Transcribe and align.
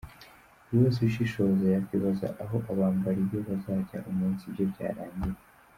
Buri 0.65 0.77
wese 0.83 0.99
ushishoza 1.09 1.65
yakwibaza 1.75 2.27
aho 2.43 2.55
abambari 2.71 3.21
be 3.29 3.39
bazajya 3.47 3.97
umunsi 4.11 4.41
ibye 4.49 4.65
byarangiye. 4.73 5.39